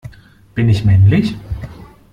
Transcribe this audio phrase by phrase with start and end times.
[0.57, 1.35] Bin ich männlich?